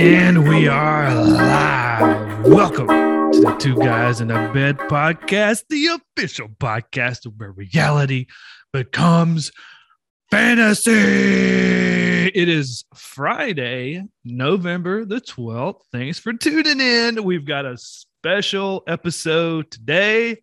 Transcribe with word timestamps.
And 0.00 0.48
we 0.48 0.66
are 0.66 1.14
live. 1.14 2.46
Welcome 2.46 2.86
to 2.86 3.40
the 3.42 3.54
Two 3.60 3.76
Guys 3.76 4.22
in 4.22 4.30
a 4.30 4.50
Bed 4.50 4.78
podcast, 4.78 5.64
the 5.68 5.88
official 5.88 6.48
podcast 6.48 7.30
where 7.36 7.52
reality 7.52 8.24
becomes 8.72 9.52
fantasy. 10.30 10.90
It 12.34 12.48
is 12.48 12.86
Friday, 12.94 14.02
November 14.24 15.04
the 15.04 15.20
12th. 15.20 15.82
Thanks 15.92 16.18
for 16.18 16.32
tuning 16.32 16.80
in. 16.80 17.22
We've 17.22 17.44
got 17.44 17.66
a 17.66 17.76
special 17.76 18.82
episode 18.86 19.70
today. 19.70 20.38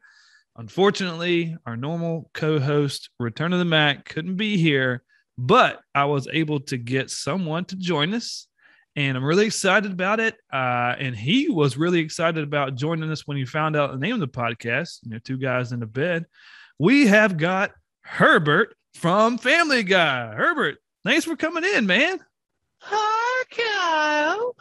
Unfortunately, 0.56 1.58
our 1.66 1.76
normal 1.76 2.30
co 2.36 2.60
host, 2.60 3.10
Return 3.20 3.54
of 3.54 3.60
the 3.60 3.66
Mac, 3.66 4.06
couldn't 4.06 4.38
be 4.38 4.58
here, 4.58 5.02
but 5.36 5.80
I 5.96 6.06
was 6.06 6.28
able 6.32 6.60
to 6.60 6.78
get 6.78 7.10
someone 7.10 7.66
to 7.66 7.76
join 7.76 8.14
us. 8.14 8.48
And 8.98 9.16
I'm 9.16 9.24
really 9.24 9.46
excited 9.46 9.92
about 9.92 10.20
it. 10.20 10.36
Uh, 10.52 10.96
and 10.98 11.16
he 11.16 11.50
was 11.50 11.78
really 11.78 12.00
excited 12.00 12.44
about 12.44 12.74
joining 12.74 13.12
us 13.12 13.28
when 13.28 13.38
he 13.38 13.46
found 13.46 13.76
out 13.76 13.92
the 13.92 14.00
name 14.00 14.16
of 14.16 14.20
the 14.20 14.28
podcast, 14.28 15.02
you 15.04 15.12
know, 15.12 15.20
Two 15.20 15.38
Guys 15.38 15.72
in 15.72 15.80
the 15.80 15.86
Bed. 15.86 16.26
We 16.80 17.06
have 17.06 17.38
got 17.38 17.74
Herbert 18.02 18.76
from 18.96 19.38
Family 19.38 19.84
Guy. 19.84 20.34
Herbert, 20.34 20.80
thanks 21.06 21.26
for 21.26 21.36
coming 21.36 21.64
in, 21.64 21.86
man. 21.86 22.20
Hi, 22.82 23.44
Kyle. 23.52 24.56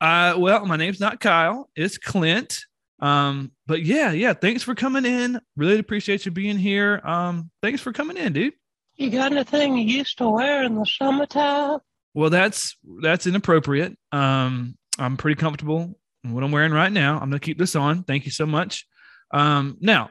Uh, 0.00 0.38
well, 0.38 0.64
my 0.64 0.78
name's 0.78 0.98
not 0.98 1.20
Kyle, 1.20 1.68
it's 1.76 1.98
Clint. 1.98 2.64
Um, 3.00 3.52
but 3.66 3.82
yeah, 3.82 4.12
yeah, 4.12 4.32
thanks 4.32 4.62
for 4.62 4.74
coming 4.74 5.04
in. 5.04 5.38
Really 5.54 5.78
appreciate 5.78 6.24
you 6.24 6.32
being 6.32 6.56
here. 6.56 7.02
Um, 7.04 7.50
thanks 7.62 7.82
for 7.82 7.92
coming 7.92 8.16
in, 8.16 8.32
dude. 8.32 8.54
You 8.94 9.10
got 9.10 9.32
anything 9.32 9.76
you 9.76 9.98
used 9.98 10.16
to 10.18 10.30
wear 10.30 10.62
in 10.62 10.76
the 10.76 10.86
summertime? 10.86 11.80
Well, 12.14 12.30
that's 12.30 12.76
that's 13.00 13.26
inappropriate. 13.26 13.96
Um, 14.12 14.76
I'm 14.98 15.16
pretty 15.16 15.40
comfortable 15.40 15.98
in 16.24 16.32
what 16.32 16.44
I'm 16.44 16.52
wearing 16.52 16.72
right 16.72 16.92
now. 16.92 17.14
I'm 17.14 17.30
gonna 17.30 17.40
keep 17.40 17.58
this 17.58 17.74
on. 17.76 18.02
Thank 18.04 18.24
you 18.24 18.30
so 18.30 18.46
much. 18.46 18.86
Um, 19.32 19.78
now, 19.80 20.10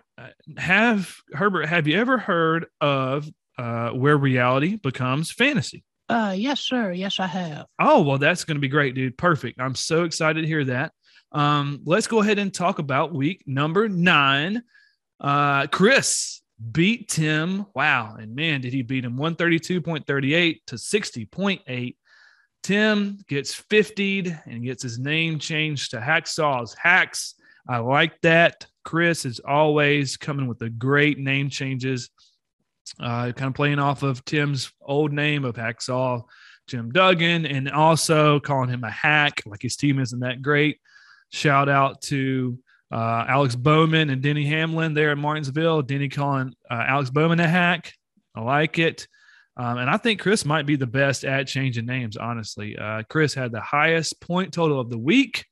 have 0.57 1.15
Herbert, 1.33 1.67
have 1.67 1.87
you 1.87 1.99
ever 1.99 2.17
heard 2.17 2.65
of 2.79 3.29
uh, 3.57 3.89
where 3.91 4.17
reality 4.17 4.77
becomes 4.77 5.31
fantasy? 5.31 5.83
Uh, 6.09 6.33
yes, 6.35 6.59
sir. 6.59 6.91
Yes, 6.91 7.19
I 7.19 7.27
have. 7.27 7.67
Oh, 7.79 8.01
well, 8.01 8.17
that's 8.17 8.43
going 8.43 8.57
to 8.57 8.61
be 8.61 8.67
great, 8.67 8.95
dude. 8.95 9.17
Perfect. 9.17 9.61
I'm 9.61 9.75
so 9.75 10.03
excited 10.03 10.41
to 10.41 10.47
hear 10.47 10.65
that. 10.65 10.91
Um, 11.31 11.81
let's 11.85 12.07
go 12.07 12.19
ahead 12.19 12.37
and 12.37 12.53
talk 12.53 12.79
about 12.79 13.13
week 13.13 13.43
number 13.45 13.87
nine. 13.87 14.63
Uh, 15.21 15.67
Chris 15.67 16.40
beat 16.71 17.09
Tim. 17.09 17.65
Wow. 17.73 18.17
And 18.19 18.35
man, 18.35 18.61
did 18.61 18.73
he 18.73 18.81
beat 18.81 19.05
him 19.05 19.17
132.38 19.17 20.57
to 20.67 20.75
60.8. 20.75 21.95
Tim 22.63 23.17
gets 23.27 23.59
50'd 23.59 24.39
and 24.45 24.63
gets 24.63 24.83
his 24.83 24.99
name 24.99 25.39
changed 25.39 25.91
to 25.91 25.97
Hacksaw's 25.97 26.75
Hacks. 26.75 27.35
I 27.67 27.77
like 27.77 28.19
that. 28.21 28.67
Chris 28.83 29.25
is 29.25 29.39
always 29.39 30.17
coming 30.17 30.47
with 30.47 30.59
the 30.59 30.69
great 30.69 31.17
name 31.17 31.49
changes, 31.49 32.09
uh, 32.99 33.31
kind 33.31 33.49
of 33.49 33.53
playing 33.53 33.79
off 33.79 34.03
of 34.03 34.23
Tim's 34.25 34.71
old 34.81 35.11
name 35.11 35.45
of 35.45 35.55
Hacksaw, 35.55 36.23
Jim 36.67 36.91
Duggan, 36.91 37.45
and 37.45 37.69
also 37.69 38.39
calling 38.39 38.69
him 38.69 38.83
a 38.83 38.91
hack, 38.91 39.41
like 39.45 39.61
his 39.61 39.75
team 39.75 39.99
isn't 39.99 40.19
that 40.19 40.41
great. 40.41 40.79
Shout 41.31 41.69
out 41.69 42.01
to 42.03 42.59
uh, 42.91 43.25
Alex 43.27 43.55
Bowman 43.55 44.09
and 44.09 44.21
Denny 44.21 44.45
Hamlin 44.45 44.93
there 44.93 45.11
in 45.11 45.19
Martinsville. 45.19 45.81
Denny 45.81 46.09
calling 46.09 46.53
uh, 46.69 46.83
Alex 46.87 47.09
Bowman 47.09 47.39
a 47.39 47.47
hack. 47.47 47.93
I 48.35 48.41
like 48.41 48.79
it. 48.79 49.07
Um, 49.57 49.77
and 49.77 49.89
I 49.89 49.97
think 49.97 50.21
Chris 50.21 50.45
might 50.45 50.65
be 50.65 50.75
the 50.75 50.87
best 50.87 51.23
at 51.25 51.47
changing 51.47 51.85
names, 51.85 52.17
honestly. 52.17 52.77
Uh, 52.77 53.03
Chris 53.09 53.33
had 53.33 53.51
the 53.51 53.61
highest 53.61 54.19
point 54.21 54.53
total 54.53 54.79
of 54.79 54.89
the 54.89 54.97
week. 54.97 55.45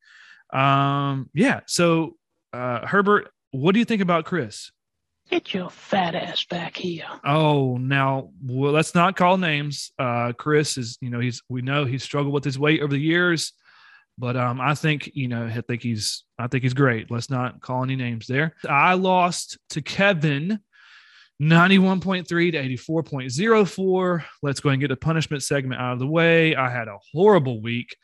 Um, 0.53 1.29
yeah. 1.33 1.61
So, 1.67 2.17
uh, 2.53 2.85
Herbert, 2.85 3.29
what 3.51 3.73
do 3.73 3.79
you 3.79 3.85
think 3.85 4.01
about 4.01 4.25
Chris? 4.25 4.71
Get 5.29 5.53
your 5.53 5.69
fat 5.69 6.15
ass 6.15 6.45
back 6.45 6.75
here. 6.75 7.05
Oh, 7.23 7.77
now, 7.77 8.31
well, 8.43 8.71
let's 8.71 8.95
not 8.95 9.15
call 9.15 9.37
names. 9.37 9.91
Uh, 9.99 10.33
Chris 10.33 10.77
is, 10.77 10.97
you 11.01 11.11
know, 11.11 11.19
he's, 11.19 11.43
we 11.49 11.61
know 11.61 11.85
he's 11.85 12.03
struggled 12.03 12.33
with 12.33 12.43
his 12.43 12.57
weight 12.57 12.81
over 12.81 12.93
the 12.93 12.99
years. 12.99 13.53
But 14.19 14.35
um, 14.35 14.59
I 14.59 14.75
think 14.75 15.09
you 15.13 15.29
know, 15.29 15.45
I 15.45 15.61
think 15.61 15.81
he's, 15.81 16.25
I 16.37 16.47
think 16.47 16.63
he's 16.63 16.73
great. 16.73 17.09
Let's 17.09 17.29
not 17.29 17.61
call 17.61 17.83
any 17.83 17.95
names 17.95 18.27
there. 18.27 18.53
I 18.67 18.95
lost 18.95 19.57
to 19.69 19.81
Kevin, 19.81 20.59
ninety-one 21.39 22.01
point 22.01 22.27
three 22.27 22.51
to 22.51 22.57
eighty-four 22.57 23.03
point 23.03 23.31
zero 23.31 23.63
four. 23.63 24.25
Let's 24.43 24.59
go 24.59 24.71
and 24.71 24.81
get 24.81 24.89
the 24.89 24.97
punishment 24.97 25.41
segment 25.41 25.79
out 25.79 25.93
of 25.93 25.99
the 25.99 26.07
way. 26.07 26.53
I 26.53 26.69
had 26.69 26.89
a 26.89 26.97
horrible 27.13 27.61
week. 27.61 27.95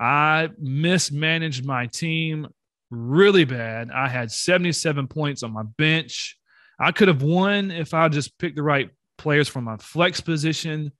I 0.00 0.48
mismanaged 0.58 1.66
my 1.66 1.86
team 1.86 2.46
really 2.90 3.44
bad. 3.44 3.90
I 3.90 4.08
had 4.08 4.32
seventy-seven 4.32 5.08
points 5.08 5.42
on 5.42 5.52
my 5.52 5.64
bench. 5.76 6.38
I 6.80 6.92
could 6.92 7.08
have 7.08 7.22
won 7.22 7.70
if 7.70 7.92
I 7.92 8.08
just 8.08 8.38
picked 8.38 8.56
the 8.56 8.62
right 8.62 8.88
players 9.18 9.48
from 9.48 9.64
my 9.64 9.76
flex 9.76 10.22
position 10.22 10.92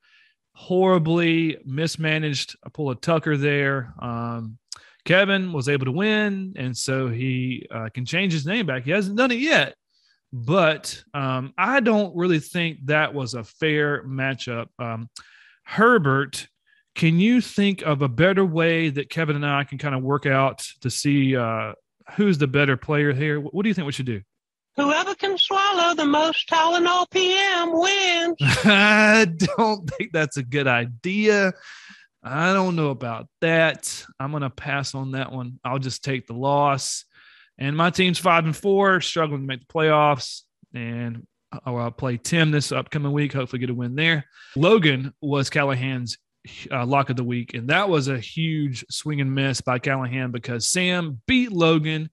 horribly 0.58 1.56
mismanaged. 1.64 2.56
I 2.64 2.68
pull 2.68 2.90
a 2.90 2.96
Tucker 2.96 3.36
there. 3.36 3.94
Um, 4.00 4.58
Kevin 5.04 5.52
was 5.52 5.68
able 5.68 5.84
to 5.84 5.92
win, 5.92 6.54
and 6.56 6.76
so 6.76 7.08
he 7.08 7.64
uh, 7.70 7.88
can 7.94 8.04
change 8.04 8.32
his 8.32 8.44
name 8.44 8.66
back. 8.66 8.82
He 8.82 8.90
hasn't 8.90 9.16
done 9.16 9.30
it 9.30 9.38
yet, 9.38 9.76
but 10.32 11.00
um, 11.14 11.54
I 11.56 11.78
don't 11.78 12.14
really 12.16 12.40
think 12.40 12.78
that 12.86 13.14
was 13.14 13.34
a 13.34 13.44
fair 13.44 14.02
matchup. 14.02 14.66
Um, 14.80 15.08
Herbert, 15.62 16.48
can 16.96 17.20
you 17.20 17.40
think 17.40 17.82
of 17.82 18.02
a 18.02 18.08
better 18.08 18.44
way 18.44 18.90
that 18.90 19.10
Kevin 19.10 19.36
and 19.36 19.46
I 19.46 19.62
can 19.62 19.78
kind 19.78 19.94
of 19.94 20.02
work 20.02 20.26
out 20.26 20.66
to 20.80 20.90
see 20.90 21.36
uh, 21.36 21.74
who's 22.16 22.36
the 22.36 22.48
better 22.48 22.76
player 22.76 23.12
here? 23.12 23.38
What 23.38 23.62
do 23.62 23.68
you 23.68 23.74
think 23.74 23.86
we 23.86 23.92
should 23.92 24.06
do? 24.06 24.22
Whoever 24.76 25.14
swallow 25.48 25.94
the 25.94 26.04
most 26.04 26.48
Tylenol 26.48 27.10
PM 27.10 27.72
wins. 27.72 28.36
I 28.64 29.26
don't 29.56 29.88
think 29.90 30.12
that's 30.12 30.36
a 30.36 30.42
good 30.42 30.66
idea. 30.66 31.54
I 32.22 32.52
don't 32.52 32.76
know 32.76 32.90
about 32.90 33.28
that. 33.40 34.04
I'm 34.20 34.30
going 34.30 34.42
to 34.42 34.50
pass 34.50 34.94
on 34.94 35.12
that 35.12 35.32
one. 35.32 35.58
I'll 35.64 35.78
just 35.78 36.04
take 36.04 36.26
the 36.26 36.34
loss. 36.34 37.04
And 37.56 37.76
my 37.76 37.90
team's 37.90 38.18
five 38.18 38.44
and 38.44 38.54
four, 38.54 39.00
struggling 39.00 39.40
to 39.40 39.46
make 39.46 39.60
the 39.60 39.72
playoffs. 39.72 40.42
And 40.74 41.26
I'll 41.64 41.90
play 41.90 42.18
Tim 42.18 42.50
this 42.50 42.70
upcoming 42.70 43.12
week. 43.12 43.32
Hopefully, 43.32 43.60
get 43.60 43.70
a 43.70 43.74
win 43.74 43.94
there. 43.94 44.26
Logan 44.54 45.14
was 45.22 45.48
Callahan's 45.48 46.18
uh, 46.70 46.84
lock 46.84 47.08
of 47.08 47.16
the 47.16 47.24
week, 47.24 47.54
and 47.54 47.68
that 47.68 47.88
was 47.88 48.08
a 48.08 48.18
huge 48.18 48.84
swing 48.90 49.22
and 49.22 49.34
miss 49.34 49.62
by 49.62 49.78
Callahan 49.78 50.30
because 50.30 50.68
Sam 50.68 51.22
beat 51.26 51.50
Logan 51.50 52.10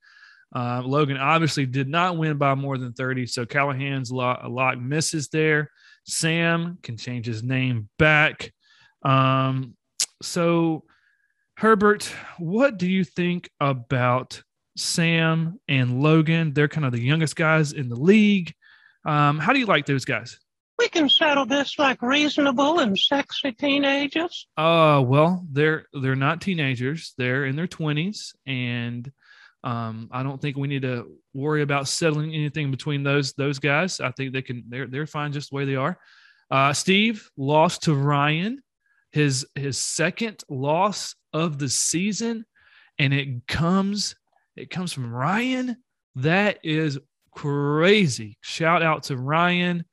uh, 0.55 0.81
Logan 0.85 1.17
obviously 1.17 1.65
did 1.65 1.89
not 1.89 2.17
win 2.17 2.37
by 2.37 2.55
more 2.55 2.77
than 2.77 2.93
30, 2.93 3.27
so 3.27 3.45
Callahan's 3.45 4.09
lock, 4.09 4.41
lock 4.47 4.79
misses 4.79 5.27
there. 5.27 5.69
Sam 6.05 6.77
can 6.81 6.95
change 6.95 7.25
his 7.25 7.43
name 7.43 7.89
back. 7.99 8.53
Um, 9.03 9.75
so, 10.21 10.85
Herbert, 11.57 12.09
what 12.37 12.77
do 12.77 12.89
you 12.89 13.03
think 13.03 13.49
about 13.59 14.41
Sam 14.77 15.59
and 15.67 16.01
Logan? 16.01 16.53
They're 16.53 16.69
kind 16.69 16.85
of 16.85 16.93
the 16.93 17.01
youngest 17.01 17.35
guys 17.35 17.73
in 17.73 17.89
the 17.89 17.99
league. 17.99 18.53
Um, 19.03 19.39
how 19.39 19.51
do 19.51 19.59
you 19.59 19.65
like 19.65 19.85
those 19.85 20.05
guys? 20.05 20.39
We 20.79 20.87
can 20.87 21.09
settle 21.09 21.45
this 21.45 21.77
like 21.77 22.01
reasonable 22.01 22.79
and 22.79 22.97
sexy 22.97 23.51
teenagers. 23.51 24.47
Uh, 24.57 25.03
well, 25.05 25.45
they're 25.51 25.85
they're 25.93 26.15
not 26.15 26.41
teenagers. 26.41 27.13
They're 27.17 27.45
in 27.45 27.55
their 27.55 27.67
twenties, 27.67 28.33
and 28.45 29.09
um, 29.65 30.09
I 30.11 30.21
don't 30.21 30.39
think 30.39 30.57
we 30.57 30.67
need 30.67 30.83
to 30.83 31.11
worry 31.33 31.63
about 31.63 31.87
settling 31.87 32.33
anything 32.33 32.69
between 32.69 33.01
those 33.01 33.33
those 33.33 33.57
guys. 33.57 33.99
I 33.99 34.11
think 34.11 34.31
they 34.31 34.43
can 34.43 34.63
they're 34.69 34.85
they're 34.85 35.07
fine 35.07 35.33
just 35.33 35.49
the 35.49 35.55
way 35.55 35.65
they 35.65 35.75
are. 35.75 35.97
Uh, 36.51 36.71
Steve 36.71 37.27
lost 37.35 37.83
to 37.83 37.95
Ryan, 37.95 38.61
his 39.11 39.47
his 39.55 39.79
second 39.79 40.43
loss 40.49 41.15
of 41.33 41.57
the 41.57 41.67
season, 41.67 42.45
and 42.99 43.11
it 43.11 43.47
comes 43.47 44.15
it 44.55 44.69
comes 44.69 44.93
from 44.93 45.11
Ryan. 45.11 45.77
That 46.13 46.59
is 46.63 46.99
crazy. 47.31 48.37
Shout 48.41 48.83
out 48.83 49.03
to 49.03 49.17
Ryan. 49.17 49.83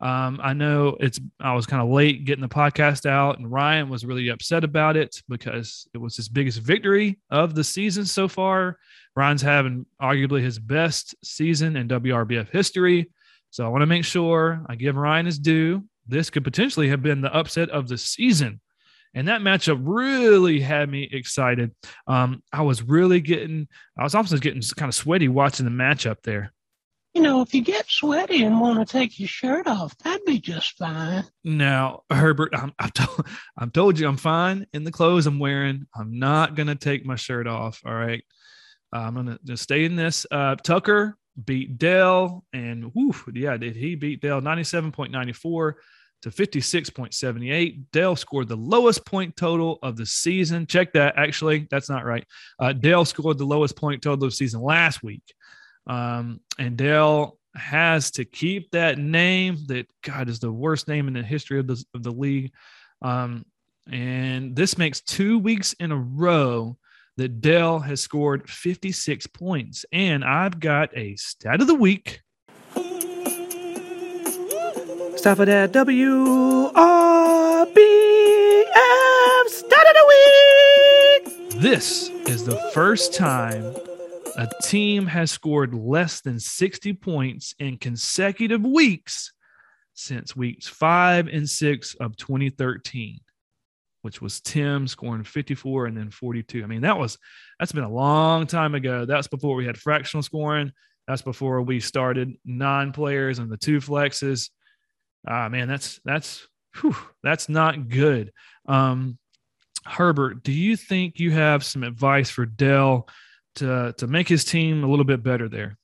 Um, 0.00 0.40
I 0.42 0.52
know 0.52 0.96
it's 1.00 1.20
I 1.40 1.54
was 1.54 1.66
kind 1.66 1.82
of 1.82 1.90
late 1.90 2.24
getting 2.24 2.42
the 2.42 2.48
podcast 2.48 3.04
out, 3.04 3.38
and 3.38 3.50
Ryan 3.50 3.88
was 3.88 4.06
really 4.06 4.28
upset 4.28 4.64
about 4.64 4.96
it 4.96 5.22
because 5.28 5.86
it 5.92 5.98
was 5.98 6.16
his 6.16 6.28
biggest 6.28 6.60
victory 6.60 7.18
of 7.30 7.54
the 7.54 7.64
season 7.64 8.06
so 8.06 8.26
far. 8.26 8.78
Ryan's 9.18 9.42
having 9.42 9.84
arguably 10.00 10.42
his 10.42 10.60
best 10.60 11.12
season 11.24 11.76
in 11.76 11.88
WRBF 11.88 12.50
history. 12.50 13.10
So 13.50 13.66
I 13.66 13.68
want 13.68 13.82
to 13.82 13.86
make 13.86 14.04
sure 14.04 14.64
I 14.68 14.76
give 14.76 14.94
Ryan 14.94 15.26
his 15.26 15.40
due. 15.40 15.82
This 16.06 16.30
could 16.30 16.44
potentially 16.44 16.88
have 16.90 17.02
been 17.02 17.20
the 17.20 17.34
upset 17.34 17.68
of 17.70 17.88
the 17.88 17.98
season. 17.98 18.60
And 19.14 19.26
that 19.26 19.40
matchup 19.40 19.80
really 19.82 20.60
had 20.60 20.88
me 20.88 21.08
excited. 21.10 21.74
Um, 22.06 22.44
I 22.52 22.62
was 22.62 22.80
really 22.80 23.20
getting, 23.20 23.66
I 23.98 24.04
was 24.04 24.14
also 24.14 24.36
getting 24.36 24.62
kind 24.76 24.88
of 24.88 24.94
sweaty 24.94 25.26
watching 25.26 25.64
the 25.66 25.72
matchup 25.72 26.22
there. 26.22 26.52
You 27.12 27.22
know, 27.22 27.42
if 27.42 27.52
you 27.52 27.62
get 27.62 27.90
sweaty 27.90 28.44
and 28.44 28.60
want 28.60 28.78
to 28.78 28.84
take 28.84 29.18
your 29.18 29.26
shirt 29.26 29.66
off, 29.66 29.98
that'd 29.98 30.24
be 30.26 30.38
just 30.38 30.78
fine. 30.78 31.24
Now, 31.42 32.04
Herbert, 32.08 32.54
I'm, 32.54 32.72
I've, 32.78 32.92
told, 32.92 33.26
I've 33.58 33.72
told 33.72 33.98
you 33.98 34.06
I'm 34.06 34.16
fine 34.16 34.64
in 34.72 34.84
the 34.84 34.92
clothes 34.92 35.26
I'm 35.26 35.40
wearing. 35.40 35.88
I'm 35.96 36.20
not 36.20 36.54
going 36.54 36.68
to 36.68 36.76
take 36.76 37.04
my 37.04 37.16
shirt 37.16 37.48
off. 37.48 37.80
All 37.84 37.94
right. 37.94 38.22
I'm 38.92 39.14
going 39.14 39.26
to 39.26 39.38
just 39.44 39.62
stay 39.62 39.84
in 39.84 39.96
this. 39.96 40.26
Uh, 40.30 40.56
Tucker 40.56 41.16
beat 41.44 41.78
Dell. 41.78 42.44
And 42.52 42.84
whew, 42.94 43.14
yeah, 43.34 43.56
did 43.56 43.76
he 43.76 43.94
beat 43.94 44.20
Dell 44.20 44.40
97.94 44.40 45.74
to 46.22 46.30
56.78. 46.30 47.82
Dell 47.92 48.16
scored 48.16 48.48
the 48.48 48.56
lowest 48.56 49.06
point 49.06 49.36
total 49.36 49.78
of 49.82 49.96
the 49.96 50.06
season. 50.06 50.66
Check 50.66 50.92
that. 50.94 51.14
Actually, 51.16 51.66
that's 51.70 51.88
not 51.88 52.04
right. 52.04 52.24
Uh, 52.58 52.72
Dell 52.72 53.04
scored 53.04 53.38
the 53.38 53.44
lowest 53.44 53.76
point 53.76 54.02
total 54.02 54.24
of 54.24 54.30
the 54.30 54.36
season 54.36 54.60
last 54.60 55.02
week. 55.02 55.22
Um, 55.86 56.40
and 56.58 56.76
Dell 56.76 57.38
has 57.54 58.10
to 58.12 58.24
keep 58.24 58.70
that 58.72 58.98
name 58.98 59.58
that 59.68 59.86
God 60.02 60.28
is 60.28 60.40
the 60.40 60.52
worst 60.52 60.88
name 60.88 61.08
in 61.08 61.14
the 61.14 61.22
history 61.22 61.58
of 61.60 61.66
the, 61.66 61.82
of 61.94 62.02
the 62.02 62.12
league. 62.12 62.52
Um, 63.00 63.44
and 63.90 64.54
this 64.54 64.76
makes 64.76 65.00
two 65.00 65.38
weeks 65.38 65.72
in 65.74 65.92
a 65.92 65.96
row 65.96 66.76
that 67.18 67.40
Dell 67.40 67.80
has 67.80 68.00
scored 68.00 68.48
56 68.48 69.26
points. 69.26 69.84
And 69.92 70.24
I've 70.24 70.60
got 70.60 70.96
a 70.96 71.16
stat 71.16 71.60
of 71.60 71.66
the 71.66 71.74
week. 71.74 72.20
Stat 75.16 75.36
for 75.36 75.44
that 75.44 75.72
WRBF 75.72 76.72
stat 79.48 79.86
of 79.86 79.94
the 79.94 80.06
week. 80.08 81.60
This 81.60 82.08
is 82.28 82.44
the 82.44 82.56
first 82.72 83.12
time 83.14 83.74
a 84.36 84.48
team 84.62 85.04
has 85.06 85.32
scored 85.32 85.74
less 85.74 86.20
than 86.20 86.38
60 86.38 86.92
points 86.92 87.52
in 87.58 87.78
consecutive 87.78 88.64
weeks 88.64 89.32
since 89.94 90.36
weeks 90.36 90.68
five 90.68 91.26
and 91.26 91.50
six 91.50 91.96
of 91.96 92.16
2013 92.16 93.18
which 94.02 94.20
was 94.20 94.40
Tim 94.40 94.86
scoring 94.86 95.24
54 95.24 95.86
and 95.86 95.96
then 95.96 96.10
42. 96.10 96.62
I 96.62 96.66
mean, 96.66 96.82
that 96.82 96.98
was 96.98 97.18
that's 97.58 97.72
been 97.72 97.84
a 97.84 97.92
long 97.92 98.46
time 98.46 98.74
ago. 98.74 99.04
That's 99.04 99.28
before 99.28 99.56
we 99.56 99.66
had 99.66 99.78
fractional 99.78 100.22
scoring. 100.22 100.72
That's 101.06 101.22
before 101.22 101.62
we 101.62 101.80
started 101.80 102.34
nine 102.44 102.92
players 102.92 103.38
and 103.38 103.50
the 103.50 103.56
two 103.56 103.78
flexes. 103.78 104.50
Ah, 105.26 105.48
man, 105.48 105.68
that's 105.68 106.00
that's 106.04 106.46
whew, 106.76 106.96
that's 107.22 107.48
not 107.48 107.88
good. 107.88 108.32
Um, 108.66 109.18
Herbert, 109.84 110.42
do 110.42 110.52
you 110.52 110.76
think 110.76 111.18
you 111.18 111.30
have 111.30 111.64
some 111.64 111.82
advice 111.82 112.30
for 112.30 112.46
Dell 112.46 113.08
to 113.56 113.94
to 113.98 114.06
make 114.06 114.28
his 114.28 114.44
team 114.44 114.84
a 114.84 114.86
little 114.86 115.04
bit 115.04 115.22
better 115.22 115.48
there? 115.48 115.76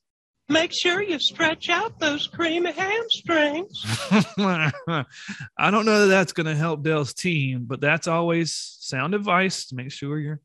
Make 0.47 0.71
sure 0.73 1.01
you 1.01 1.17
stretch 1.17 1.69
out 1.69 1.99
those 1.99 2.27
creamy 2.27 2.71
hamstrings. 2.71 3.81
I 4.37 5.71
don't 5.71 5.85
know 5.85 6.01
that 6.01 6.07
that's 6.07 6.33
going 6.33 6.45
to 6.45 6.55
help 6.55 6.83
Dell's 6.83 7.15
team, 7.15 7.65
but 7.65 7.81
that's 7.81 8.07
always 8.07 8.53
sound 8.79 9.15
advice 9.15 9.65
to 9.67 9.75
make 9.75 9.91
sure 9.91 10.19
you're 10.19 10.41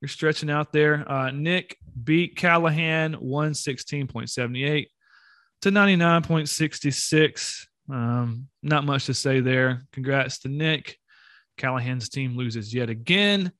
you're 0.00 0.08
stretching 0.08 0.50
out 0.50 0.72
there. 0.72 1.08
Uh, 1.10 1.30
Nick 1.30 1.76
beat 2.02 2.34
Callahan 2.36 3.14
116.78 3.14 4.86
to 5.62 5.70
99.66. 5.70 7.66
Um, 7.88 8.48
not 8.64 8.84
much 8.84 9.06
to 9.06 9.14
say 9.14 9.38
there. 9.38 9.82
Congrats 9.92 10.40
to 10.40 10.48
Nick. 10.48 10.98
Callahan's 11.56 12.08
team 12.08 12.36
loses 12.36 12.74
yet 12.74 12.90
again. 12.90 13.52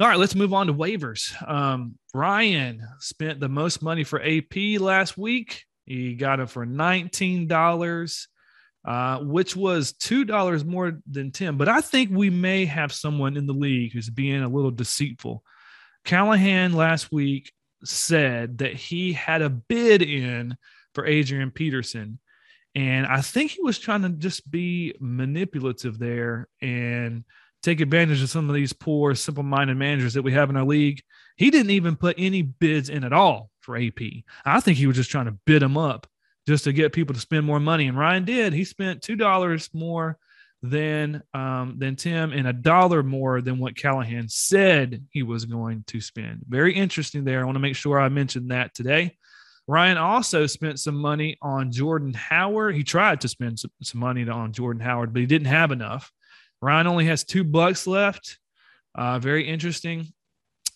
All 0.00 0.08
right, 0.08 0.18
let's 0.18 0.34
move 0.34 0.54
on 0.54 0.68
to 0.68 0.72
waivers. 0.72 1.30
Um, 1.46 1.98
Ryan 2.14 2.88
spent 3.00 3.38
the 3.38 3.50
most 3.50 3.82
money 3.82 4.02
for 4.02 4.18
AP 4.18 4.80
last 4.80 5.18
week. 5.18 5.66
He 5.84 6.14
got 6.14 6.40
it 6.40 6.48
for 6.48 6.64
$19, 6.64 8.26
uh, 8.86 9.18
which 9.18 9.54
was 9.54 9.92
$2 9.92 10.64
more 10.64 10.98
than 11.06 11.32
Tim. 11.32 11.58
But 11.58 11.68
I 11.68 11.82
think 11.82 12.08
we 12.10 12.30
may 12.30 12.64
have 12.64 12.94
someone 12.94 13.36
in 13.36 13.46
the 13.46 13.52
league 13.52 13.92
who's 13.92 14.08
being 14.08 14.42
a 14.42 14.48
little 14.48 14.70
deceitful. 14.70 15.44
Callahan 16.06 16.72
last 16.72 17.12
week 17.12 17.52
said 17.84 18.56
that 18.58 18.72
he 18.72 19.12
had 19.12 19.42
a 19.42 19.50
bid 19.50 20.00
in 20.00 20.56
for 20.94 21.04
Adrian 21.04 21.50
Peterson. 21.50 22.20
And 22.74 23.06
I 23.06 23.20
think 23.20 23.50
he 23.50 23.60
was 23.60 23.78
trying 23.78 24.02
to 24.02 24.08
just 24.08 24.50
be 24.50 24.94
manipulative 24.98 25.98
there 25.98 26.48
and– 26.62 27.24
take 27.62 27.80
advantage 27.80 28.22
of 28.22 28.30
some 28.30 28.48
of 28.48 28.54
these 28.54 28.72
poor, 28.72 29.14
simple 29.14 29.42
minded 29.42 29.76
managers 29.76 30.14
that 30.14 30.22
we 30.22 30.32
have 30.32 30.50
in 30.50 30.56
our 30.56 30.64
league. 30.64 31.02
He 31.36 31.50
didn't 31.50 31.70
even 31.70 31.96
put 31.96 32.16
any 32.18 32.42
bids 32.42 32.88
in 32.88 33.04
at 33.04 33.12
all 33.12 33.50
for 33.60 33.76
AP. 33.76 34.00
I 34.44 34.60
think 34.60 34.78
he 34.78 34.86
was 34.86 34.96
just 34.96 35.10
trying 35.10 35.26
to 35.26 35.38
bid 35.46 35.62
them 35.62 35.76
up 35.76 36.06
just 36.46 36.64
to 36.64 36.72
get 36.72 36.92
people 36.92 37.14
to 37.14 37.20
spend 37.20 37.46
more 37.46 37.60
money. 37.60 37.86
And 37.86 37.98
Ryan 37.98 38.24
did. 38.24 38.52
He 38.52 38.64
spent 38.64 39.02
two 39.02 39.16
dollars 39.16 39.68
more 39.72 40.18
than 40.62 41.22
um, 41.32 41.76
than 41.78 41.96
Tim 41.96 42.32
and 42.32 42.46
a 42.46 42.52
dollar 42.52 43.02
more 43.02 43.40
than 43.40 43.58
what 43.58 43.76
Callahan 43.76 44.28
said 44.28 45.04
he 45.10 45.22
was 45.22 45.44
going 45.44 45.84
to 45.88 46.00
spend. 46.00 46.40
Very 46.48 46.74
interesting 46.74 47.24
there. 47.24 47.40
I 47.40 47.44
want 47.44 47.56
to 47.56 47.60
make 47.60 47.76
sure 47.76 48.00
I 48.00 48.08
mentioned 48.08 48.50
that 48.50 48.74
today. 48.74 49.16
Ryan 49.66 49.98
also 49.98 50.46
spent 50.46 50.80
some 50.80 50.96
money 50.96 51.38
on 51.40 51.70
Jordan 51.70 52.12
Howard. 52.12 52.74
He 52.74 52.82
tried 52.82 53.20
to 53.20 53.28
spend 53.28 53.60
some 53.60 54.00
money 54.00 54.28
on 54.28 54.52
Jordan 54.52 54.82
Howard, 54.82 55.12
but 55.12 55.20
he 55.20 55.26
didn't 55.26 55.46
have 55.46 55.70
enough. 55.70 56.10
Ryan 56.62 56.86
only 56.86 57.06
has 57.06 57.24
two 57.24 57.44
bucks 57.44 57.86
left. 57.86 58.38
Uh, 58.94 59.18
very 59.18 59.48
interesting. 59.48 60.06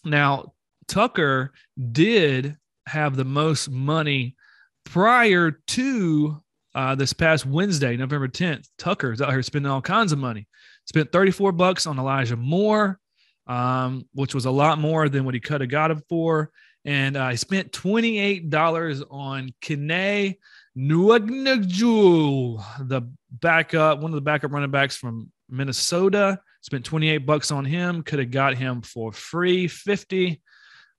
Now, 0.04 0.52
Tucker 0.88 1.52
did 1.92 2.56
have 2.86 3.16
the 3.16 3.24
most 3.24 3.70
money 3.70 4.36
prior 4.84 5.50
to 5.68 6.42
uh, 6.74 6.94
this 6.94 7.12
past 7.12 7.46
Wednesday, 7.46 7.96
November 7.96 8.28
10th. 8.28 8.68
Tucker's 8.78 9.20
out 9.20 9.30
here 9.30 9.42
spending 9.42 9.70
all 9.70 9.82
kinds 9.82 10.12
of 10.12 10.18
money. 10.18 10.46
Spent 10.86 11.12
34 11.12 11.52
bucks 11.52 11.86
on 11.86 11.98
Elijah 11.98 12.36
Moore, 12.36 12.98
um, 13.46 14.06
which 14.14 14.34
was 14.34 14.44
a 14.44 14.50
lot 14.50 14.78
more 14.78 15.08
than 15.08 15.24
what 15.24 15.34
he 15.34 15.40
could 15.40 15.60
have 15.60 15.70
got 15.70 15.90
him 15.90 16.02
for. 16.08 16.50
And 16.84 17.16
uh, 17.16 17.22
I 17.22 17.34
spent 17.36 17.72
$28 17.72 19.04
on 19.10 19.54
Kene 19.62 20.36
Nwangwu, 20.76 22.62
the 22.88 23.02
backup, 23.30 24.00
one 24.00 24.10
of 24.10 24.16
the 24.16 24.20
backup 24.20 24.52
running 24.52 24.70
backs 24.70 24.96
from 24.96 25.30
Minnesota. 25.48 26.38
Spent 26.62 26.84
28 26.84 27.18
bucks 27.18 27.50
on 27.50 27.64
him. 27.64 28.02
Could 28.02 28.18
have 28.18 28.30
got 28.30 28.56
him 28.56 28.82
for 28.82 29.12
free 29.12 29.68
50. 29.68 30.40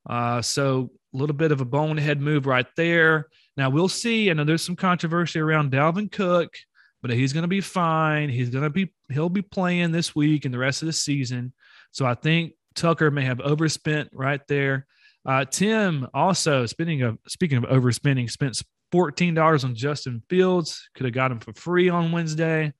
Uh, 0.07 0.42
so 0.42 0.92
a 1.13 1.18
little 1.18 1.36
bit 1.36 1.51
of 1.51 1.62
a 1.62 1.65
bonehead 1.65 2.21
move 2.21 2.45
right 2.45 2.68
there. 2.77 3.27
Now 3.57 3.69
we'll 3.69 3.88
see. 3.88 4.30
I 4.30 4.33
know 4.33 4.44
there's 4.44 4.63
some 4.63 4.75
controversy 4.75 5.39
around 5.39 5.72
Dalvin 5.72 6.12
Cook, 6.12 6.53
but 7.01 7.12
he's 7.12 7.34
going 7.34 7.43
to 7.43 7.48
be 7.48 7.62
fine. 7.62 8.29
He's 8.29 8.50
going 8.50 8.63
to 8.63 8.70
be 8.70 8.93
he'll 9.10 9.29
be 9.29 9.41
playing 9.41 9.91
this 9.91 10.15
week 10.15 10.46
and 10.46 10.53
the 10.53 10.60
rest 10.60 10.81
of 10.81 10.88
the 10.88 10.93
season. 10.93 11.53
So 11.91 12.05
I 12.05 12.13
think 12.13 12.53
Tucker 12.75 13.10
may 13.10 13.24
have 13.24 13.39
overspent 13.39 14.10
right 14.12 14.41
there. 14.48 14.86
Uh, 15.25 15.46
Tim 15.46 16.08
also 16.13 16.65
spending 16.65 17.01
of 17.01 17.17
speaking 17.27 17.58
of 17.58 17.63
overspending, 17.63 18.29
spent 18.29 18.62
fourteen 18.91 19.34
dollars 19.34 19.63
on 19.63 19.75
Justin 19.75 20.22
Fields. 20.29 20.89
Could 20.96 21.05
have 21.05 21.13
got 21.13 21.31
him 21.31 21.39
for 21.39 21.53
free 21.53 21.89
on 21.89 22.12
Wednesday. 22.12 22.74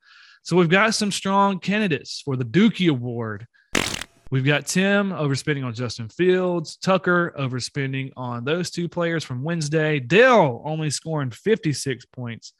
So 0.46 0.56
we've 0.56 0.70
got 0.70 0.94
some 0.94 1.12
strong 1.12 1.58
candidates 1.58 2.22
for 2.24 2.36
the 2.36 2.46
Dookie 2.46 2.92
Award. 2.92 3.48
We've 4.30 4.46
got 4.46 4.68
Tim 4.68 5.10
overspending 5.10 5.66
on 5.66 5.74
Justin 5.74 6.08
Fields, 6.08 6.78
Tucker 6.78 7.34
overspending 7.36 8.12
on 8.16 8.46
those 8.46 8.70
two 8.70 8.88
players 8.88 9.24
from 9.24 9.42
Wednesday, 9.42 10.00
Dell 10.00 10.62
only 10.64 10.92
scoring 10.92 11.32
56 11.32 12.06
points 12.06 12.54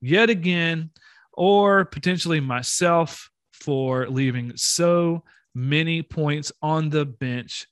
yet 0.00 0.30
again, 0.30 0.90
or 1.32 1.84
potentially 1.84 2.38
myself 2.38 3.28
for 3.52 4.08
leaving 4.08 4.52
so 4.54 5.24
many 5.52 6.00
points 6.00 6.52
on 6.62 6.90
the 6.90 7.04
bench. 7.04 7.66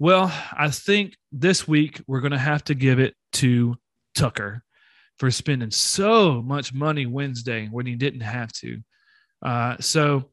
Well, 0.00 0.32
I 0.58 0.70
think 0.70 1.14
this 1.30 1.68
week 1.68 2.02
we're 2.08 2.20
going 2.20 2.32
to 2.32 2.38
have 2.38 2.64
to 2.64 2.74
give 2.74 2.98
it 2.98 3.14
to 3.34 3.76
Tucker 4.16 4.64
for 5.20 5.30
spending 5.30 5.70
so 5.70 6.42
much 6.42 6.74
money 6.74 7.06
Wednesday 7.06 7.68
when 7.70 7.86
he 7.86 7.94
didn't 7.94 8.22
have 8.22 8.50
to. 8.54 8.82
Uh, 9.44 9.76
so, 9.78 10.30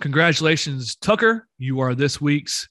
congratulations, 0.00 0.96
Tucker. 0.96 1.48
You 1.58 1.80
are 1.80 1.94
this 1.94 2.20
week's 2.20 2.68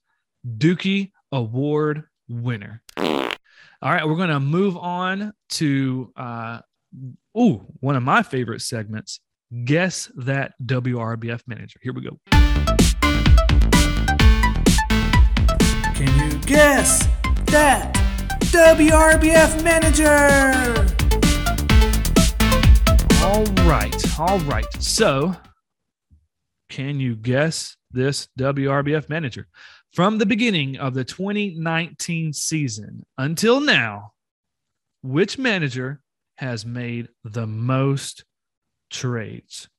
Dookie 0.57 1.11
Award 1.31 2.03
winner. 2.29 2.83
All 2.97 3.91
right, 3.91 4.07
we're 4.07 4.15
going 4.15 4.29
to 4.29 4.39
move 4.39 4.77
on 4.77 5.33
to 5.49 6.13
uh, 6.15 6.59
ooh, 7.37 7.65
one 7.79 7.95
of 7.95 8.03
my 8.03 8.23
favorite 8.23 8.61
segments. 8.61 9.19
Guess 9.65 10.11
that 10.15 10.53
WRBF 10.65 11.41
manager. 11.47 11.79
Here 11.81 11.93
we 11.93 12.01
go. 12.01 12.17
Can 15.93 16.31
you 16.31 16.37
guess 16.39 17.07
that 17.47 17.93
WRBF 18.51 19.63
manager? 19.63 20.89
All 23.23 23.45
right, 23.67 24.19
all 24.19 24.39
right. 24.39 24.65
So 24.79 25.35
can 26.73 26.99
you 26.99 27.15
guess 27.15 27.77
this 27.91 28.27
WRBF 28.39 29.07
manager? 29.07 29.47
From 29.93 30.17
the 30.17 30.25
beginning 30.25 30.77
of 30.77 30.95
the 30.95 31.03
2019 31.03 32.33
season 32.33 33.05
until 33.15 33.59
now, 33.59 34.13
which 35.03 35.37
manager 35.37 36.01
has 36.37 36.65
made 36.65 37.09
the 37.23 37.45
most 37.45 38.25
trades? 38.89 39.69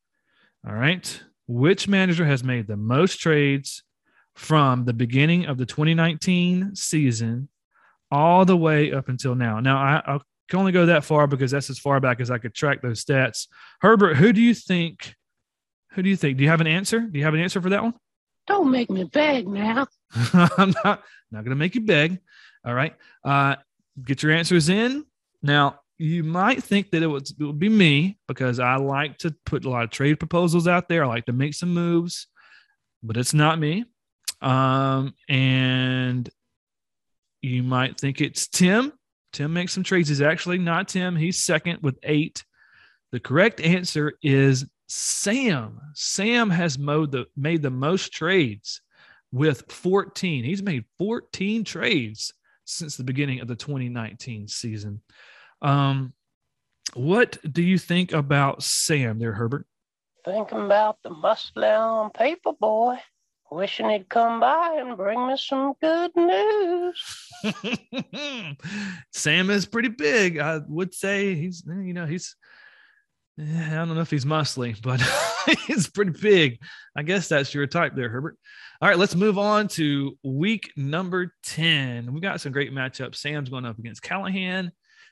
All 0.64 0.72
right. 0.72 1.20
Which 1.48 1.88
manager 1.88 2.24
has 2.24 2.44
made 2.44 2.68
the 2.68 2.76
most 2.76 3.18
trades 3.18 3.82
from 4.36 4.84
the 4.84 4.94
beginning 4.94 5.46
of 5.46 5.58
the 5.58 5.66
2019 5.66 6.76
season 6.76 7.48
all 8.12 8.44
the 8.44 8.56
way 8.56 8.92
up 8.92 9.08
until 9.08 9.34
now? 9.34 9.58
Now, 9.58 9.78
I, 9.78 10.14
I 10.14 10.18
can 10.48 10.60
only 10.60 10.70
go 10.70 10.86
that 10.86 11.02
far 11.02 11.26
because 11.26 11.50
that's 11.50 11.70
as 11.70 11.78
far 11.80 11.98
back 11.98 12.20
as 12.20 12.30
I 12.30 12.38
could 12.38 12.54
track 12.54 12.82
those 12.82 13.04
stats. 13.04 13.48
Herbert, 13.80 14.14
who 14.14 14.32
do 14.32 14.40
you 14.40 14.54
think? 14.54 15.16
Who 15.94 16.02
do 16.02 16.10
you 16.10 16.16
think? 16.16 16.38
Do 16.38 16.44
you 16.44 16.50
have 16.50 16.60
an 16.60 16.66
answer? 16.66 17.00
Do 17.00 17.18
you 17.18 17.24
have 17.24 17.34
an 17.34 17.40
answer 17.40 17.60
for 17.60 17.70
that 17.70 17.82
one? 17.82 17.94
Don't 18.46 18.70
make 18.70 18.90
me 18.90 19.04
beg 19.04 19.48
now. 19.48 19.86
I'm 20.32 20.74
not 20.84 21.02
not 21.30 21.44
going 21.44 21.50
to 21.50 21.56
make 21.56 21.74
you 21.74 21.80
beg. 21.80 22.18
All 22.64 22.74
right. 22.74 22.94
Uh, 23.24 23.56
get 24.02 24.22
your 24.22 24.32
answers 24.32 24.68
in. 24.68 25.04
Now, 25.42 25.80
you 25.98 26.24
might 26.24 26.62
think 26.62 26.90
that 26.90 27.02
it 27.02 27.06
would, 27.06 27.28
it 27.28 27.44
would 27.44 27.58
be 27.58 27.68
me 27.68 28.18
because 28.26 28.58
I 28.58 28.76
like 28.76 29.18
to 29.18 29.34
put 29.46 29.64
a 29.64 29.70
lot 29.70 29.84
of 29.84 29.90
trade 29.90 30.18
proposals 30.18 30.66
out 30.66 30.88
there. 30.88 31.04
I 31.04 31.08
like 31.08 31.26
to 31.26 31.32
make 31.32 31.54
some 31.54 31.72
moves, 31.72 32.26
but 33.02 33.16
it's 33.16 33.34
not 33.34 33.58
me. 33.58 33.84
Um, 34.40 35.14
and 35.28 36.28
you 37.42 37.62
might 37.62 37.98
think 37.98 38.20
it's 38.20 38.48
Tim. 38.48 38.92
Tim 39.32 39.52
makes 39.52 39.72
some 39.72 39.84
trades. 39.84 40.08
He's 40.08 40.22
actually 40.22 40.58
not 40.58 40.88
Tim. 40.88 41.16
He's 41.16 41.44
second 41.44 41.82
with 41.82 41.98
eight. 42.02 42.44
The 43.12 43.20
correct 43.20 43.60
answer 43.60 44.14
is 44.22 44.66
Sam. 44.86 45.80
Sam 45.94 46.50
has 46.50 46.78
mowed 46.78 47.12
the, 47.12 47.26
made 47.36 47.62
the 47.62 47.70
most 47.70 48.12
trades 48.12 48.80
with 49.32 49.70
14. 49.70 50.44
He's 50.44 50.62
made 50.62 50.84
14 50.98 51.64
trades 51.64 52.32
since 52.64 52.96
the 52.96 53.04
beginning 53.04 53.40
of 53.40 53.48
the 53.48 53.56
2019 53.56 54.48
season. 54.48 55.00
Um, 55.62 56.12
what 56.94 57.38
do 57.50 57.62
you 57.62 57.78
think 57.78 58.12
about 58.12 58.62
Sam 58.62 59.18
there, 59.18 59.32
Herbert? 59.32 59.66
Thinking 60.24 60.60
about 60.60 60.98
the 61.02 61.10
muscle 61.10 61.64
on 61.64 62.10
paper 62.10 62.52
boy. 62.52 62.98
Wishing 63.50 63.90
he'd 63.90 64.08
come 64.08 64.40
by 64.40 64.78
and 64.80 64.96
bring 64.96 65.28
me 65.28 65.36
some 65.36 65.74
good 65.80 66.10
news. 66.16 67.28
Sam 69.12 69.50
is 69.50 69.66
pretty 69.66 69.90
big. 69.90 70.38
I 70.38 70.60
would 70.66 70.94
say 70.94 71.34
he's, 71.34 71.62
you 71.66 71.92
know, 71.92 72.06
he's, 72.06 72.34
I 73.38 73.74
don't 73.74 73.94
know 73.94 74.00
if 74.00 74.10
he's 74.10 74.24
muscly, 74.24 74.80
but 74.80 75.00
he's 75.66 75.88
pretty 75.88 76.12
big. 76.12 76.60
I 76.96 77.02
guess 77.02 77.28
that's 77.28 77.52
your 77.52 77.66
type 77.66 77.94
there, 77.96 78.08
Herbert. 78.08 78.38
All 78.80 78.88
right, 78.88 78.98
let's 78.98 79.14
move 79.14 79.38
on 79.38 79.66
to 79.68 80.16
week 80.22 80.72
number 80.76 81.34
10. 81.44 82.12
We 82.12 82.20
got 82.20 82.40
some 82.40 82.52
great 82.52 82.72
matchups. 82.72 83.16
Sam's 83.16 83.48
going 83.48 83.64
up 83.64 83.78
against 83.78 84.02
Callahan. 84.02 84.70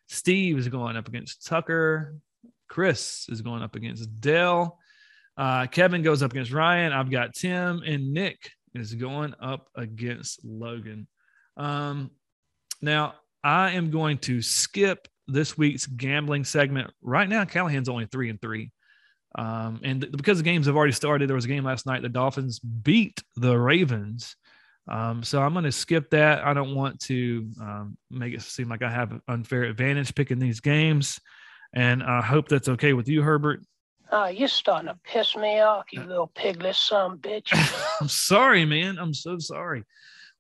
Steve 0.09 0.59
is 0.59 0.69
going 0.69 0.97
up 0.97 1.09
against 1.09 1.47
Tucker. 1.47 2.17
Chris 2.69 3.26
is 3.29 3.43
going 3.43 3.62
up 3.62 3.75
against 3.75 4.21
Dell. 4.21 4.79
Uh, 5.37 5.67
Kevin 5.67 6.02
goes 6.02 6.23
up 6.23 6.31
against 6.31 6.52
Ryan. 6.52 6.93
I've 6.93 7.11
got 7.11 7.35
Tim 7.35 7.83
and 7.85 8.12
Nick 8.12 8.50
is 8.75 8.95
going 8.95 9.35
up 9.41 9.69
against 9.75 10.45
Logan. 10.45 11.09
Um, 11.57 12.11
now 12.81 13.14
I 13.43 13.73
am 13.73 13.91
going 13.91 14.19
to 14.19 14.43
skip 14.43 15.09
this 15.26 15.57
week's 15.57 15.87
gambling 15.87 16.45
segment. 16.45 16.91
Right 17.02 17.29
now, 17.29 17.45
Callahan's 17.45 17.88
only 17.88 18.07
three 18.07 18.31
and 18.31 18.41
three. 18.41 18.71
Um, 19.35 19.81
and 19.83 20.02
th- 20.02 20.12
because 20.12 20.38
the 20.38 20.45
games 20.45 20.67
have 20.67 20.76
already 20.76 20.93
started, 20.93 21.29
there 21.29 21.37
was 21.37 21.45
a 21.45 21.49
game 21.49 21.64
last 21.64 21.87
night. 21.87 22.02
The 22.02 22.09
Dolphins 22.09 22.59
beat 22.59 23.23
the 23.37 23.59
Ravens. 23.59 24.37
Um, 24.88 25.23
so 25.23 25.41
I'm 25.41 25.52
going 25.52 25.64
to 25.64 25.73
skip 25.73 26.11
that. 26.11 26.45
I 26.45 26.52
don't 26.55 26.75
want 26.75 27.00
to 27.02 27.49
um, 27.61 27.97
make 28.11 28.35
it 28.35 28.43
seem 28.43 28.69
like 28.69 28.83
I 28.83 28.91
have 28.91 29.12
an 29.12 29.23
unfair 29.29 29.62
advantage 29.62 30.14
picking 30.14 30.38
these 30.38 30.61
games. 30.61 31.21
And 31.73 32.02
I 32.02 32.21
hope 32.21 32.49
that's 32.49 32.69
okay 32.69 32.93
with 32.93 33.09
you, 33.09 33.23
Herbert. 33.23 33.62
Oh, 34.11 34.26
you're 34.26 34.49
starting 34.49 34.88
to 34.88 34.99
piss 35.05 35.37
me 35.37 35.61
off, 35.61 35.87
you 35.91 36.02
little 36.02 36.31
piglet 36.35 36.76
son 36.76 37.17
bitch. 37.17 37.49
I'm 38.00 38.09
sorry, 38.09 38.67
man. 38.67 38.99
I'm 38.99 39.14
so 39.14 39.38
sorry. 39.38 39.85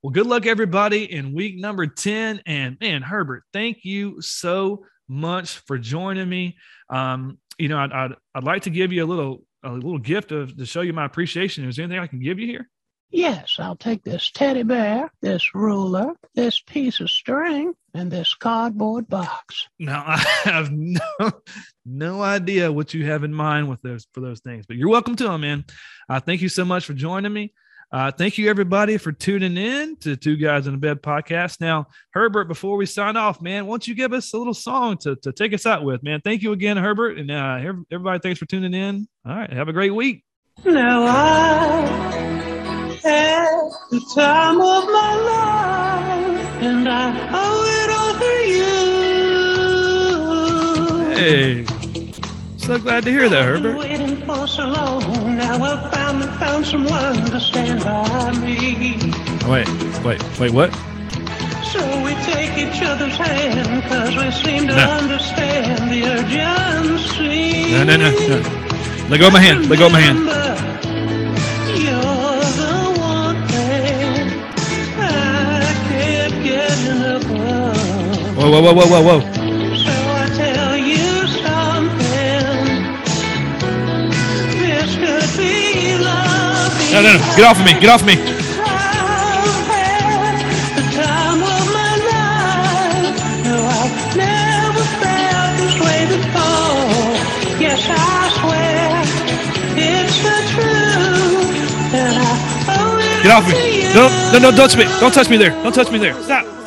Well, 0.02 0.10
good 0.10 0.26
luck, 0.26 0.46
everybody, 0.46 1.12
in 1.12 1.32
week 1.32 1.56
number 1.60 1.86
10. 1.86 2.42
And 2.44 2.76
man, 2.80 3.02
Herbert, 3.02 3.44
thank 3.52 3.84
you 3.84 4.20
so 4.20 4.84
much 5.06 5.58
for 5.58 5.78
joining 5.78 6.28
me. 6.28 6.56
Um, 6.90 7.38
you 7.56 7.68
know, 7.68 7.78
I'd, 7.78 7.92
I'd, 7.92 8.14
I'd 8.34 8.42
like 8.42 8.62
to 8.62 8.70
give 8.70 8.92
you 8.92 9.04
a 9.04 9.06
little 9.06 9.44
a 9.62 9.70
little 9.70 10.00
gift 10.00 10.32
of 10.32 10.56
to 10.56 10.66
show 10.66 10.80
you 10.80 10.92
my 10.92 11.04
appreciation. 11.04 11.68
Is 11.68 11.76
there 11.76 11.84
anything 11.84 12.00
I 12.00 12.08
can 12.08 12.18
give 12.18 12.40
you 12.40 12.48
here? 12.48 12.68
Yes, 13.12 13.58
I'll 13.60 13.76
take 13.76 14.02
this 14.02 14.32
teddy 14.32 14.64
bear, 14.64 15.08
this 15.20 15.54
ruler, 15.54 16.14
this 16.34 16.60
piece 16.60 16.98
of 16.98 17.08
string, 17.08 17.72
and 17.94 18.10
this 18.10 18.34
cardboard 18.34 19.08
box. 19.08 19.68
Now 19.78 20.02
I 20.08 20.18
have 20.42 20.72
no 20.72 20.98
no 21.86 22.22
idea 22.22 22.72
what 22.72 22.92
you 22.92 23.06
have 23.06 23.22
in 23.22 23.32
mind 23.32 23.68
with 23.68 23.80
those 23.82 24.08
for 24.12 24.20
those 24.20 24.40
things, 24.40 24.66
but 24.66 24.76
you're 24.76 24.88
welcome 24.88 25.14
to 25.14 25.24
them, 25.28 25.42
man. 25.42 25.64
Uh, 26.08 26.18
thank 26.18 26.42
you 26.42 26.48
so 26.48 26.64
much 26.64 26.86
for 26.86 26.92
joining 26.92 27.32
me. 27.32 27.52
Uh, 27.92 28.10
thank 28.10 28.38
you 28.38 28.48
everybody 28.48 28.96
for 28.96 29.12
tuning 29.12 29.58
in 29.58 29.96
to 29.96 30.16
Two 30.16 30.36
Guys 30.36 30.66
in 30.66 30.72
a 30.72 30.78
Bed 30.78 31.02
podcast. 31.02 31.60
Now, 31.60 31.88
Herbert, 32.12 32.48
before 32.48 32.78
we 32.78 32.86
sign 32.86 33.18
off, 33.18 33.42
man, 33.42 33.66
why 33.66 33.72
don't 33.72 33.86
you 33.86 33.94
give 33.94 34.14
us 34.14 34.32
a 34.32 34.38
little 34.38 34.54
song 34.54 34.96
to, 34.98 35.14
to 35.16 35.30
take 35.30 35.52
us 35.52 35.66
out 35.66 35.84
with, 35.84 36.02
man? 36.02 36.22
Thank 36.24 36.40
you 36.42 36.52
again, 36.52 36.78
Herbert, 36.78 37.18
and 37.18 37.30
uh, 37.30 37.58
everybody, 37.92 38.18
thanks 38.20 38.38
for 38.38 38.46
tuning 38.46 38.72
in. 38.72 39.06
All 39.26 39.36
right, 39.36 39.52
have 39.52 39.68
a 39.68 39.74
great 39.74 39.94
week. 39.94 40.24
Now 40.64 41.02
I 41.02 42.96
had 43.02 43.70
the 43.90 44.00
time 44.14 44.58
of 44.58 44.86
my 44.86 45.14
life, 45.26 46.62
and 46.62 46.88
I 46.88 47.10
owe 47.30 47.64
it 47.82 47.90
all 47.90 48.14
to 48.18 48.34
you. 51.10 51.64
Hey, 51.64 51.66
so 52.62 52.78
glad 52.78 53.04
to 53.04 53.10
hear 53.10 53.28
that, 53.28 53.44
Herbert. 53.44 53.76
waiting 53.76 54.16
for 54.24 54.46
so 54.46 54.66
long. 54.68 55.36
Now 55.36 55.62
I've 55.62 55.92
finally 55.92 56.26
found 56.38 56.64
someone 56.66 57.16
to 57.30 57.40
stand 57.40 57.82
by 57.82 58.32
me. 58.38 58.98
Oh, 59.44 59.50
wait, 59.50 59.68
wait, 60.04 60.38
wait, 60.40 60.52
what? 60.52 60.72
So 61.72 61.80
we 62.04 62.14
take 62.32 62.56
each 62.58 62.82
other's 62.82 63.16
hand, 63.16 63.82
cause 63.84 64.14
we 64.16 64.30
seem 64.30 64.68
to 64.68 64.74
No. 64.76 64.90
understand 65.00 65.90
the 65.90 66.04
urgency. 66.06 67.72
No, 67.72 67.84
no, 67.84 67.96
no, 67.96 68.10
no. 68.10 68.38
Let 69.08 69.20
go 69.20 69.26
of 69.26 69.32
my 69.32 69.40
hand. 69.40 69.68
Let 69.68 69.78
go 69.78 69.86
of 69.86 69.92
my 69.92 70.00
hand. 70.00 70.18
Remember, 70.20 70.56
You're 71.74 72.44
the 72.62 73.00
one 73.00 73.48
thing 73.48 74.30
I 75.00 75.74
kept 75.88 76.42
getting 76.44 77.02
above. 77.16 78.36
Whoa, 78.36 78.50
whoa, 78.50 78.62
whoa, 78.62 78.74
whoa, 78.74 79.02
whoa, 79.02 79.18
whoa. 79.20 79.41
No, 87.02 87.08
no, 87.08 87.18
no. 87.18 87.34
Get 87.34 87.44
off 87.44 87.58
of 87.58 87.64
me. 87.64 87.72
Get 87.80 87.90
off 87.90 88.00
of 88.02 88.06
me. 88.06 88.14
No, 88.14 88.22
Get 103.22 103.30
off 103.32 103.48
me. 103.48 103.54
to 103.54 103.94
no, 103.94 104.08
no, 104.32 104.38
don't 104.38 104.54
touch 104.54 104.76
me. 104.76 104.84
Don't 105.00 105.12
touch 105.12 105.28
me 105.28 105.36
there. 105.36 105.50
Don't 105.64 105.74
touch 105.74 105.90
me 105.90 105.98
there. 105.98 106.14
Stop. 106.22 106.61